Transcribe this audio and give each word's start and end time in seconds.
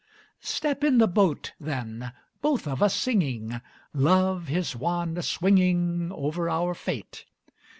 Step 0.39 0.83
in 0.83 0.97
the 0.97 1.05
boat, 1.07 1.53
then 1.59 2.11
both 2.41 2.67
of 2.67 2.81
us 2.81 2.95
singing, 2.95 3.61
Love 3.93 4.47
his 4.47 4.75
wand 4.75 5.23
swinging 5.23 6.11
Over 6.11 6.49
our 6.49 6.73
fate. 6.73 7.25